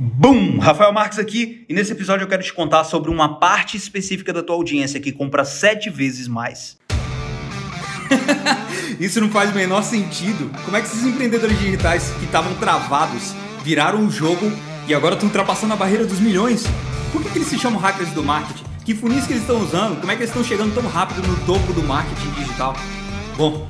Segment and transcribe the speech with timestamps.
[0.00, 0.60] Bum!
[0.60, 4.44] Rafael Marques aqui e nesse episódio eu quero te contar sobre uma parte específica da
[4.44, 6.78] tua audiência que compra sete vezes mais.
[9.00, 10.52] Isso não faz o menor sentido.
[10.64, 13.34] Como é que esses empreendedores digitais que estavam travados
[13.64, 14.52] viraram o jogo
[14.86, 16.64] e agora estão ultrapassando a barreira dos milhões?
[17.10, 18.62] Por que, que eles se chamam hackers do marketing?
[18.84, 19.98] Que funis que eles estão usando?
[19.98, 22.76] Como é que eles estão chegando tão rápido no topo do marketing digital?
[23.36, 23.66] Bom,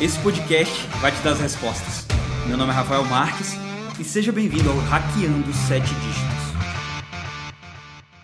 [0.00, 2.06] esse podcast vai te dar as respostas.
[2.46, 3.67] Meu nome é Rafael Marques
[3.98, 6.38] e seja bem-vindo ao Hackeando Sete Dígitos.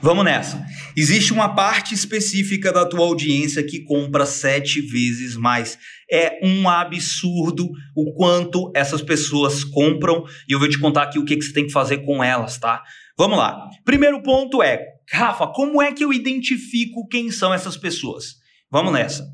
[0.00, 0.64] Vamos nessa.
[0.96, 5.76] Existe uma parte específica da tua audiência que compra sete vezes mais.
[6.08, 11.24] É um absurdo o quanto essas pessoas compram e eu vou te contar aqui o
[11.24, 12.84] que, que você tem que fazer com elas, tá?
[13.18, 13.68] Vamos lá.
[13.84, 18.36] Primeiro ponto é, Rafa, como é que eu identifico quem são essas pessoas?
[18.70, 19.26] Vamos nessa.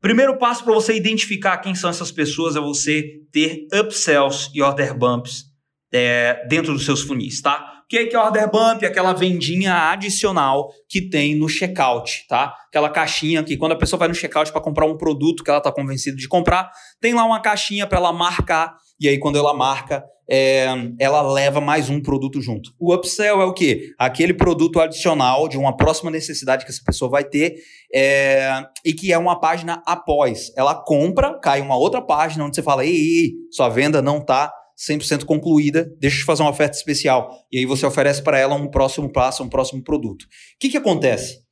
[0.00, 4.96] Primeiro passo para você identificar quem são essas pessoas é você ter upsells e order
[4.96, 5.53] bumps
[5.94, 7.82] é, dentro dos seus funis, tá?
[7.84, 8.84] O que é order bump?
[8.84, 12.52] Aquela vendinha adicional que tem no checkout, tá?
[12.68, 15.58] Aquela caixinha que quando a pessoa vai no checkout para comprar um produto que ela
[15.58, 16.70] está convencida de comprar,
[17.00, 20.66] tem lá uma caixinha para ela marcar e aí quando ela marca, é,
[20.98, 22.70] ela leva mais um produto junto.
[22.80, 23.92] O upsell é o quê?
[23.98, 27.56] Aquele produto adicional de uma próxima necessidade que essa pessoa vai ter
[27.94, 30.50] é, e que é uma página após.
[30.56, 34.50] Ela compra, cai uma outra página onde você fala, ei, ei sua venda não está
[34.88, 37.30] 100% concluída, deixa eu te fazer uma oferta especial.
[37.50, 40.22] E aí você oferece para ela um próximo passo, um próximo produto.
[40.22, 40.28] O
[40.60, 41.44] que, que acontece?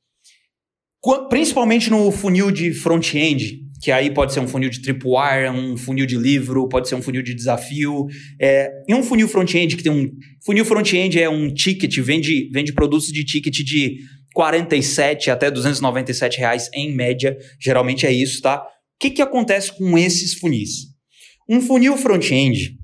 [1.29, 6.05] Principalmente no funil de front-end, que aí pode ser um funil de tripwire, um funil
[6.05, 8.05] de livro, pode ser um funil de desafio.
[8.41, 10.09] É, um funil front-end que tem um.
[10.45, 13.97] Funil front-end é um ticket, vende, vende produtos de ticket de
[14.33, 17.37] 47 até 297 reais em média.
[17.61, 18.61] Geralmente é isso, tá?
[18.61, 18.65] O
[19.01, 20.93] que, que acontece com esses funis?
[21.49, 22.77] Um funil front-end,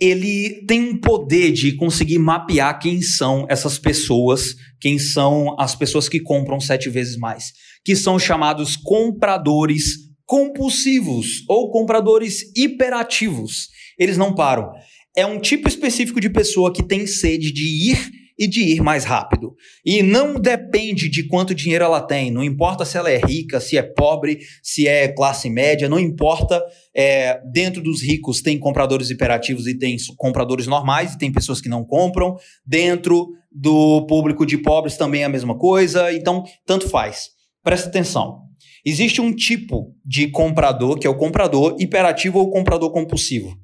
[0.00, 6.08] ele tem um poder de conseguir mapear quem são essas pessoas, quem são as pessoas
[6.08, 7.52] que compram sete vezes mais,
[7.84, 13.68] que são chamados compradores compulsivos ou compradores hiperativos.
[13.98, 14.72] Eles não param.
[15.16, 19.04] É um tipo específico de pessoa que tem sede de ir e de ir mais
[19.04, 19.54] rápido.
[19.84, 23.76] E não depende de quanto dinheiro ela tem, não importa se ela é rica, se
[23.78, 26.62] é pobre, se é classe média, não importa.
[26.96, 31.68] É, dentro dos ricos tem compradores imperativos e tem compradores normais, e tem pessoas que
[31.68, 32.36] não compram.
[32.66, 37.30] Dentro do público de pobres também é a mesma coisa, então tanto faz.
[37.62, 38.42] Presta atenção.
[38.84, 43.56] Existe um tipo de comprador que é o comprador hiperativo ou comprador compulsivo.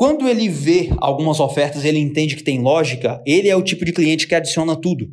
[0.00, 3.92] Quando ele vê algumas ofertas, ele entende que tem lógica, ele é o tipo de
[3.92, 5.06] cliente que adiciona tudo.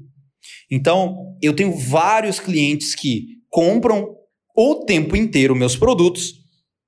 [0.72, 4.16] Então, eu tenho vários clientes que compram
[4.56, 6.36] o tempo inteiro meus produtos.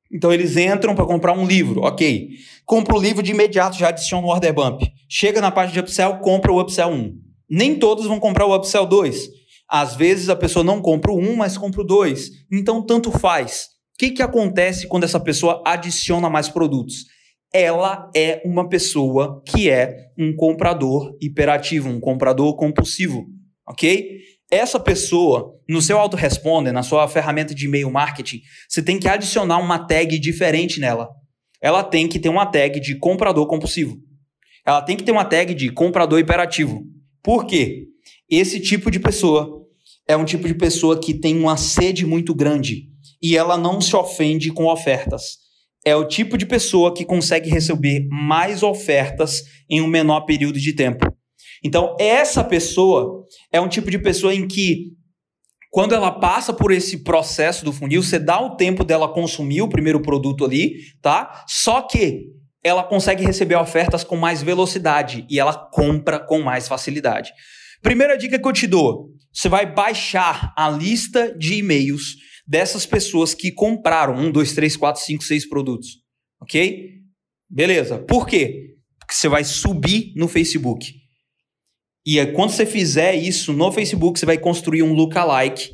[0.10, 2.30] Então, eles entram para comprar um livro, ok.
[2.66, 4.82] Compra o livro de imediato, já adiciona o order bump.
[5.10, 7.14] Chega na parte de upsell, compra o upsell 1.
[7.50, 9.28] Nem todos vão comprar o upsell 2.
[9.70, 12.32] Às vezes a pessoa não compra o 1, mas compra o 2.
[12.50, 13.66] Então, tanto faz.
[13.94, 17.19] O que, que acontece quando essa pessoa adiciona mais produtos?
[17.54, 23.26] Ela é uma pessoa que é um comprador hiperativo, um comprador compulsivo,
[23.68, 24.20] ok?
[24.52, 29.60] Essa pessoa, no seu autoresponder, na sua ferramenta de e-mail marketing, você tem que adicionar
[29.60, 31.10] uma tag diferente nela.
[31.62, 33.98] Ela tem que ter uma tag de comprador compulsivo.
[34.66, 36.84] Ela tem que ter uma tag de comprador hiperativo.
[37.24, 37.86] Por quê?
[38.30, 39.66] Esse tipo de pessoa
[40.08, 42.88] é um tipo de pessoa que tem uma sede muito grande
[43.22, 45.49] e ela não se ofende com ofertas
[45.86, 50.74] é o tipo de pessoa que consegue receber mais ofertas em um menor período de
[50.74, 51.06] tempo.
[51.64, 54.94] Então, essa pessoa é um tipo de pessoa em que,
[55.72, 59.70] quando ela passa por esse processo do funil, você dá o tempo dela consumir o
[59.70, 61.44] primeiro produto ali, tá?
[61.48, 62.28] Só que
[62.64, 67.32] ela consegue receber ofertas com mais velocidade e ela compra com mais facilidade.
[67.82, 72.16] Primeira dica que eu te dou: você vai baixar a lista de e-mails
[72.48, 76.00] dessas pessoas que compraram um, dois, três, quatro, cinco, seis produtos.
[76.42, 77.00] Ok?
[77.50, 78.00] Beleza.
[78.00, 78.76] Por quê?
[79.00, 80.94] Porque você vai subir no Facebook.
[82.06, 85.70] E quando você fizer isso no Facebook, você vai construir um lookalike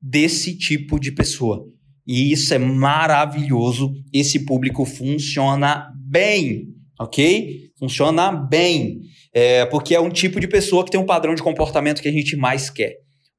[0.00, 1.66] desse tipo de pessoa.
[2.06, 3.92] E isso é maravilhoso.
[4.12, 6.68] Esse público funciona bem,
[6.98, 7.70] ok?
[7.78, 9.00] Funciona bem.
[9.32, 12.12] É, porque é um tipo de pessoa que tem um padrão de comportamento que a
[12.12, 12.94] gente mais quer.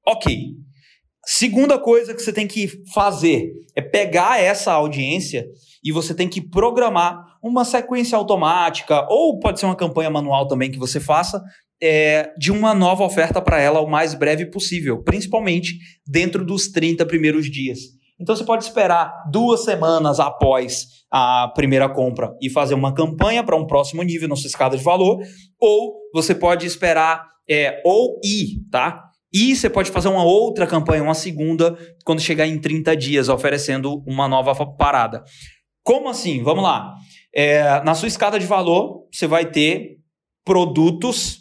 [0.08, 0.56] Ok.
[1.26, 5.46] Segunda coisa que você tem que fazer é pegar essa audiência
[5.84, 10.72] e você tem que programar uma sequência automática, ou pode ser uma campanha manual também
[10.72, 11.42] que você faça,
[11.82, 15.78] é, de uma nova oferta para ela o mais breve possível, principalmente
[16.08, 17.80] dentro dos 30 primeiros dias.
[18.22, 23.56] Então você pode esperar duas semanas após a primeira compra e fazer uma campanha para
[23.56, 25.20] um próximo nível na sua escada de valor,
[25.60, 29.04] ou você pode esperar é, ou ir, tá?
[29.34, 34.04] E você pode fazer uma outra campanha, uma segunda, quando chegar em 30 dias, oferecendo
[34.06, 35.24] uma nova parada.
[35.84, 36.44] Como assim?
[36.44, 36.94] Vamos lá.
[37.34, 39.98] É, na sua escada de valor, você vai ter
[40.46, 41.40] produtos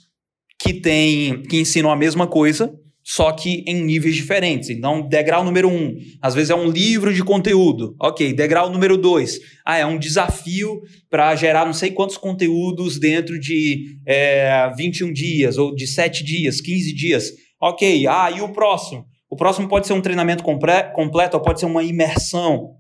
[0.59, 2.73] que tem, que ensinam a mesma coisa,
[3.11, 4.71] só que em níveis diferentes.
[4.71, 7.97] Então, degrau número um, às vezes é um livro de conteúdo.
[8.01, 10.81] Ok, degrau número dois, ah, é um desafio
[11.11, 16.61] para gerar não sei quantos conteúdos dentro de é, 21 dias, ou de 7 dias,
[16.61, 17.33] 15 dias.
[17.61, 19.05] Ok, ah, e o próximo?
[19.29, 22.77] O próximo pode ser um treinamento completo, ou pode ser uma imersão.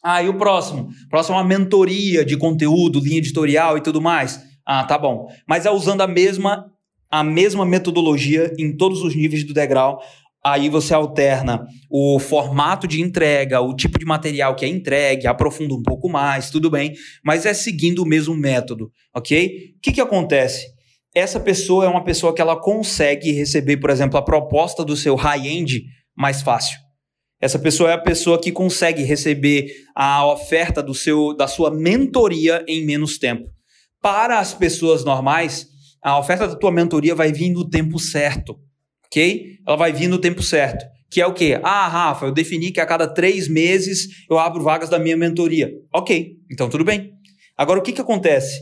[0.00, 0.90] Ah, e o próximo?
[1.06, 4.40] O próximo é uma mentoria de conteúdo, linha editorial e tudo mais.
[4.64, 5.26] Ah, tá bom.
[5.44, 6.70] Mas é usando a mesma
[7.12, 10.00] a mesma metodologia em todos os níveis do degrau.
[10.42, 15.74] Aí você alterna o formato de entrega, o tipo de material que é entregue, aprofunda
[15.74, 19.74] um pouco mais, tudo bem, mas é seguindo o mesmo método, ok?
[19.76, 20.66] O que, que acontece?
[21.14, 25.14] Essa pessoa é uma pessoa que ela consegue receber, por exemplo, a proposta do seu
[25.14, 25.84] high-end
[26.16, 26.78] mais fácil.
[27.40, 32.64] Essa pessoa é a pessoa que consegue receber a oferta do seu, da sua mentoria
[32.66, 33.48] em menos tempo.
[34.00, 35.71] Para as pessoas normais,
[36.02, 38.58] a oferta da tua mentoria vai vir no tempo certo,
[39.06, 39.58] ok?
[39.66, 40.84] Ela vai vir no tempo certo.
[41.08, 41.60] Que é o quê?
[41.62, 45.70] Ah, Rafa, eu defini que a cada três meses eu abro vagas da minha mentoria.
[45.94, 47.12] Ok, então tudo bem.
[47.56, 48.58] Agora, o que, que acontece?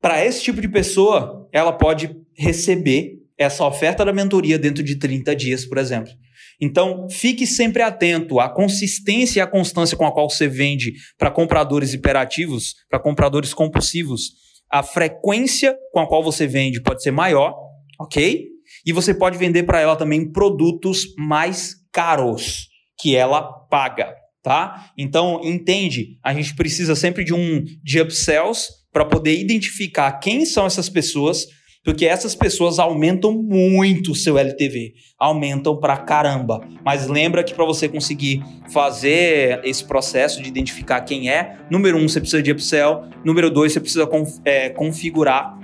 [0.00, 5.34] Para esse tipo de pessoa, ela pode receber essa oferta da mentoria dentro de 30
[5.34, 6.12] dias, por exemplo.
[6.60, 11.30] Então, fique sempre atento à consistência e à constância com a qual você vende para
[11.30, 17.54] compradores hiperativos, para compradores compulsivos a frequência com a qual você vende pode ser maior,
[18.00, 18.48] ok?
[18.84, 22.68] E você pode vender para ela também produtos mais caros
[22.98, 24.90] que ela paga, tá?
[24.96, 30.66] Então, entende, a gente precisa sempre de um de upsells para poder identificar quem são
[30.66, 31.46] essas pessoas
[31.84, 36.66] porque essas pessoas aumentam muito o seu LTV, aumentam pra caramba.
[36.82, 38.42] Mas lembra que para você conseguir
[38.72, 43.72] fazer esse processo de identificar quem é, número um, você precisa de upsell, número dois,
[43.72, 44.08] você precisa
[44.44, 45.58] é, configurar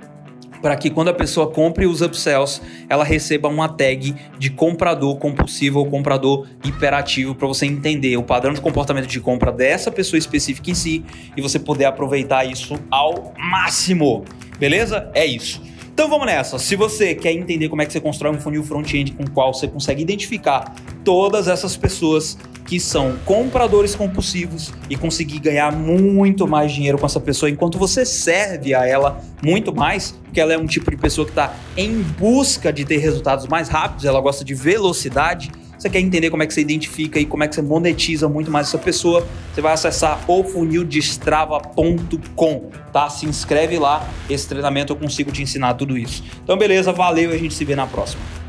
[0.60, 5.78] para que quando a pessoa compre os upsells, ela receba uma tag de comprador compulsivo
[5.78, 10.70] ou comprador hiperativo para você entender o padrão de comportamento de compra dessa pessoa específica
[10.70, 14.24] em si e você poder aproveitar isso ao máximo.
[14.58, 15.10] Beleza?
[15.14, 15.62] É isso.
[16.00, 16.58] Então vamos nessa.
[16.58, 19.52] Se você quer entender como é que você constrói um funil front-end com o qual
[19.52, 20.74] você consegue identificar
[21.04, 27.20] todas essas pessoas que são compradores compulsivos e conseguir ganhar muito mais dinheiro com essa
[27.20, 31.26] pessoa enquanto você serve a ela muito mais, porque ela é um tipo de pessoa
[31.26, 36.00] que está em busca de ter resultados mais rápidos, ela gosta de velocidade você quer
[36.00, 38.76] entender como é que você identifica e como é que você monetiza muito mais essa
[38.76, 43.08] pessoa, você vai acessar ofunildestrava.com, tá?
[43.08, 46.22] Se inscreve lá, esse treinamento eu consigo te ensinar tudo isso.
[46.44, 48.39] Então beleza, valeu e a gente se vê na próxima.